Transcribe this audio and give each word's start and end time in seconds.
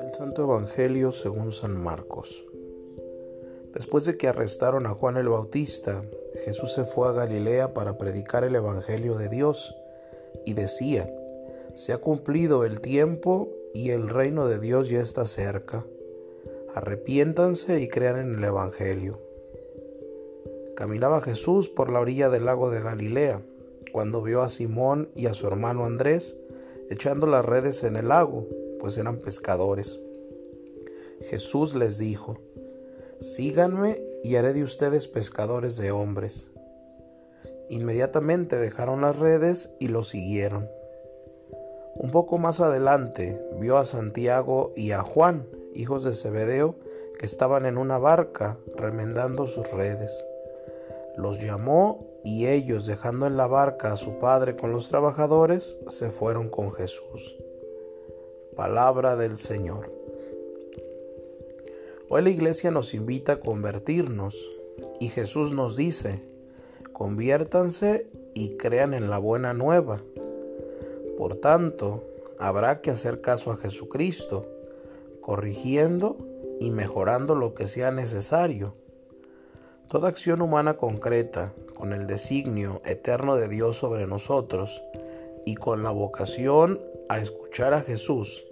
El 0.00 0.10
Santo 0.12 0.42
Evangelio 0.42 1.12
según 1.12 1.52
San 1.52 1.80
Marcos. 1.80 2.44
Después 3.72 4.04
de 4.04 4.16
que 4.16 4.26
arrestaron 4.26 4.86
a 4.86 4.94
Juan 4.94 5.16
el 5.16 5.28
Bautista, 5.28 6.02
Jesús 6.44 6.72
se 6.72 6.84
fue 6.84 7.08
a 7.08 7.12
Galilea 7.12 7.72
para 7.72 7.98
predicar 7.98 8.42
el 8.42 8.56
Evangelio 8.56 9.16
de 9.16 9.28
Dios 9.28 9.76
y 10.44 10.54
decía, 10.54 11.08
se 11.74 11.92
ha 11.92 11.98
cumplido 11.98 12.64
el 12.64 12.80
tiempo 12.80 13.48
y 13.74 13.90
el 13.90 14.08
reino 14.08 14.48
de 14.48 14.58
Dios 14.58 14.88
ya 14.88 14.98
está 14.98 15.24
cerca. 15.26 15.86
Arrepiéntanse 16.74 17.80
y 17.80 17.86
crean 17.88 18.18
en 18.18 18.34
el 18.38 18.44
Evangelio. 18.44 19.20
Caminaba 20.74 21.20
Jesús 21.20 21.68
por 21.68 21.92
la 21.92 22.00
orilla 22.00 22.28
del 22.28 22.46
lago 22.46 22.70
de 22.70 22.80
Galilea, 22.80 23.42
cuando 23.94 24.22
vio 24.22 24.42
a 24.42 24.48
Simón 24.48 25.08
y 25.14 25.26
a 25.26 25.34
su 25.34 25.46
hermano 25.46 25.84
Andrés 25.84 26.36
echando 26.90 27.28
las 27.28 27.44
redes 27.44 27.84
en 27.84 27.94
el 27.94 28.08
lago, 28.08 28.48
pues 28.80 28.98
eran 28.98 29.20
pescadores. 29.20 30.00
Jesús 31.20 31.76
les 31.76 31.96
dijo, 31.96 32.40
Síganme 33.20 34.02
y 34.24 34.34
haré 34.34 34.52
de 34.52 34.64
ustedes 34.64 35.06
pescadores 35.06 35.76
de 35.76 35.92
hombres. 35.92 36.50
Inmediatamente 37.68 38.56
dejaron 38.56 39.00
las 39.00 39.20
redes 39.20 39.76
y 39.78 39.86
lo 39.86 40.02
siguieron. 40.02 40.68
Un 41.94 42.10
poco 42.10 42.38
más 42.38 42.58
adelante 42.58 43.40
vio 43.60 43.76
a 43.76 43.84
Santiago 43.84 44.72
y 44.74 44.90
a 44.90 45.02
Juan, 45.02 45.46
hijos 45.72 46.02
de 46.02 46.14
Zebedeo, 46.14 46.74
que 47.16 47.26
estaban 47.26 47.64
en 47.64 47.78
una 47.78 47.98
barca 47.98 48.58
remendando 48.74 49.46
sus 49.46 49.70
redes. 49.70 50.26
Los 51.16 51.40
llamó 51.40 52.12
y 52.24 52.46
ellos, 52.46 52.86
dejando 52.86 53.26
en 53.26 53.36
la 53.36 53.46
barca 53.46 53.92
a 53.92 53.96
su 53.96 54.18
padre 54.18 54.56
con 54.56 54.72
los 54.72 54.88
trabajadores, 54.88 55.80
se 55.88 56.10
fueron 56.10 56.48
con 56.48 56.72
Jesús. 56.72 57.36
Palabra 58.56 59.16
del 59.16 59.36
Señor. 59.36 59.92
Hoy 62.08 62.22
la 62.22 62.30
iglesia 62.30 62.70
nos 62.70 62.94
invita 62.94 63.32
a 63.32 63.40
convertirnos 63.40 64.50
y 65.00 65.08
Jesús 65.08 65.52
nos 65.52 65.76
dice, 65.76 66.22
conviértanse 66.92 68.08
y 68.32 68.56
crean 68.56 68.94
en 68.94 69.10
la 69.10 69.18
buena 69.18 69.52
nueva. 69.52 70.02
Por 71.18 71.36
tanto, 71.36 72.04
habrá 72.38 72.80
que 72.80 72.90
hacer 72.90 73.20
caso 73.20 73.52
a 73.52 73.56
Jesucristo, 73.56 74.48
corrigiendo 75.20 76.16
y 76.58 76.70
mejorando 76.70 77.34
lo 77.34 77.54
que 77.54 77.66
sea 77.66 77.90
necesario 77.90 78.74
Toda 79.88 80.08
acción 80.08 80.40
humana 80.40 80.76
concreta, 80.76 81.52
con 81.76 81.92
el 81.92 82.06
designio 82.06 82.80
eterno 82.84 83.36
de 83.36 83.48
Dios 83.48 83.76
sobre 83.76 84.06
nosotros 84.06 84.82
y 85.44 85.54
con 85.54 85.82
la 85.82 85.90
vocación 85.90 86.80
a 87.08 87.18
escuchar 87.18 87.74
a 87.74 87.82
Jesús, 87.82 88.46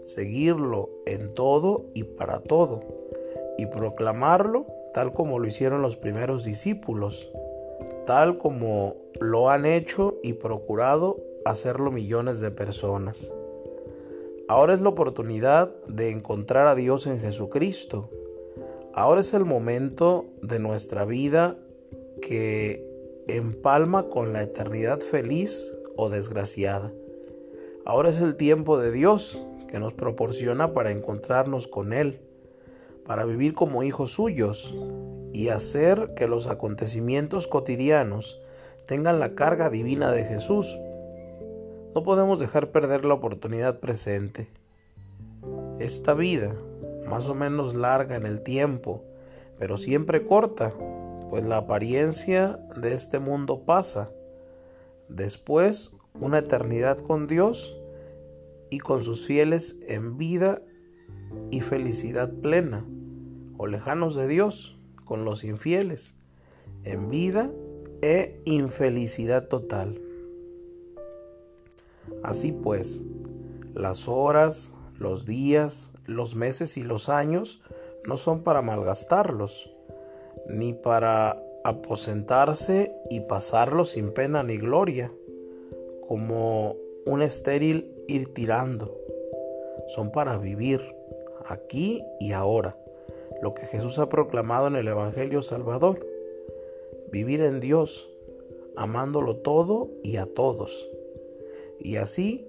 seguirlo 0.00 0.90
en 1.06 1.34
todo 1.34 1.86
y 1.94 2.04
para 2.04 2.40
todo, 2.40 2.82
y 3.58 3.66
proclamarlo 3.66 4.66
tal 4.92 5.12
como 5.12 5.38
lo 5.38 5.46
hicieron 5.46 5.82
los 5.82 5.96
primeros 5.96 6.44
discípulos, 6.44 7.30
tal 8.06 8.38
como 8.38 8.96
lo 9.20 9.50
han 9.50 9.66
hecho 9.66 10.18
y 10.22 10.34
procurado 10.34 11.18
hacerlo 11.44 11.90
millones 11.90 12.40
de 12.40 12.50
personas. 12.50 13.32
Ahora 14.46 14.74
es 14.74 14.80
la 14.80 14.90
oportunidad 14.90 15.74
de 15.86 16.10
encontrar 16.10 16.66
a 16.66 16.74
Dios 16.74 17.06
en 17.06 17.18
Jesucristo 17.18 18.10
Ahora 18.96 19.22
es 19.22 19.34
el 19.34 19.44
momento 19.44 20.26
de 20.40 20.60
nuestra 20.60 21.04
vida 21.04 21.58
que 22.26 22.82
empalma 23.28 24.08
con 24.08 24.32
la 24.32 24.42
eternidad 24.42 25.00
feliz 25.00 25.76
o 25.96 26.08
desgraciada. 26.08 26.92
Ahora 27.84 28.08
es 28.08 28.18
el 28.18 28.36
tiempo 28.36 28.78
de 28.78 28.90
Dios 28.90 29.40
que 29.68 29.78
nos 29.78 29.92
proporciona 29.92 30.72
para 30.72 30.90
encontrarnos 30.90 31.66
con 31.66 31.92
Él, 31.92 32.20
para 33.06 33.26
vivir 33.26 33.52
como 33.54 33.82
hijos 33.82 34.12
suyos 34.12 34.74
y 35.32 35.48
hacer 35.48 36.14
que 36.16 36.26
los 36.26 36.46
acontecimientos 36.46 37.46
cotidianos 37.46 38.40
tengan 38.86 39.20
la 39.20 39.34
carga 39.34 39.68
divina 39.68 40.10
de 40.10 40.24
Jesús. 40.24 40.78
No 41.94 42.02
podemos 42.04 42.40
dejar 42.40 42.70
perder 42.70 43.04
la 43.04 43.14
oportunidad 43.14 43.80
presente. 43.80 44.48
Esta 45.78 46.14
vida 46.14 46.56
más 47.06 47.28
o 47.28 47.34
menos 47.34 47.74
larga 47.74 48.16
en 48.16 48.24
el 48.24 48.40
tiempo, 48.40 49.02
pero 49.58 49.76
siempre 49.76 50.24
corta, 50.24 50.72
pues 51.28 51.44
la 51.44 51.58
apariencia 51.58 52.60
de 52.76 52.92
este 52.94 53.18
mundo 53.18 53.64
pasa. 53.64 54.10
Después, 55.08 55.92
una 56.20 56.38
eternidad 56.38 56.98
con 56.98 57.26
Dios 57.26 57.76
y 58.70 58.78
con 58.78 59.02
sus 59.02 59.26
fieles 59.26 59.80
en 59.88 60.16
vida 60.16 60.60
y 61.50 61.60
felicidad 61.60 62.32
plena, 62.32 62.84
o 63.56 63.66
lejanos 63.66 64.14
de 64.14 64.28
Dios, 64.28 64.78
con 65.04 65.24
los 65.24 65.44
infieles, 65.44 66.16
en 66.84 67.08
vida 67.08 67.50
e 68.02 68.40
infelicidad 68.44 69.48
total. 69.48 70.00
Así 72.22 72.52
pues, 72.52 73.04
las 73.74 74.08
horas, 74.08 74.74
los 74.98 75.26
días, 75.26 75.94
los 76.06 76.34
meses 76.34 76.76
y 76.76 76.82
los 76.82 77.08
años 77.08 77.62
no 78.06 78.16
son 78.16 78.42
para 78.42 78.62
malgastarlos, 78.62 79.73
ni 80.48 80.72
para 80.72 81.36
aposentarse 81.64 82.94
y 83.10 83.20
pasarlos 83.20 83.92
sin 83.92 84.12
pena 84.12 84.42
ni 84.42 84.58
gloria, 84.58 85.12
como 86.06 86.76
un 87.06 87.22
estéril 87.22 87.94
ir 88.06 88.32
tirando. 88.34 89.00
Son 89.88 90.12
para 90.12 90.36
vivir 90.38 90.80
aquí 91.46 92.04
y 92.20 92.32
ahora, 92.32 92.76
lo 93.42 93.54
que 93.54 93.66
Jesús 93.66 93.98
ha 93.98 94.08
proclamado 94.08 94.66
en 94.68 94.76
el 94.76 94.88
Evangelio 94.88 95.42
Salvador. 95.42 96.06
Vivir 97.10 97.42
en 97.42 97.60
Dios, 97.60 98.10
amándolo 98.76 99.36
todo 99.36 99.88
y 100.02 100.16
a 100.16 100.26
todos. 100.26 100.90
Y 101.80 101.96
así 101.96 102.46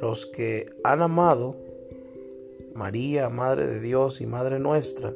los 0.00 0.26
que 0.26 0.66
han 0.82 1.02
amado, 1.02 1.56
María, 2.74 3.28
Madre 3.28 3.66
de 3.66 3.80
Dios 3.80 4.20
y 4.20 4.26
Madre 4.26 4.58
nuestra, 4.58 5.12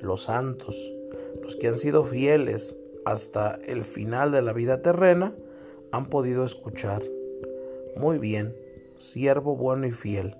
los 0.00 0.24
santos, 0.24 0.92
los 1.40 1.56
que 1.56 1.68
han 1.68 1.78
sido 1.78 2.04
fieles 2.04 2.80
hasta 3.04 3.58
el 3.66 3.84
final 3.84 4.32
de 4.32 4.42
la 4.42 4.52
vida 4.52 4.82
terrena, 4.82 5.34
han 5.90 6.06
podido 6.06 6.44
escuchar. 6.44 7.02
Muy 7.96 8.18
bien, 8.18 8.56
siervo 8.94 9.56
bueno 9.56 9.86
y 9.86 9.92
fiel, 9.92 10.36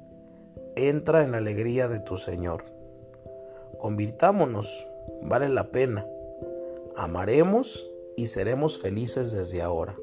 entra 0.77 1.25
en 1.25 1.33
la 1.33 1.39
alegría 1.39 1.89
de 1.89 2.01
tu 2.01 2.17
Señor. 2.17 2.65
Convirtámonos, 3.79 4.87
vale 5.23 5.49
la 5.49 5.71
pena. 5.71 6.07
Amaremos 6.97 7.89
y 8.17 8.27
seremos 8.27 8.79
felices 8.79 9.33
desde 9.33 9.63
ahora. 9.63 9.97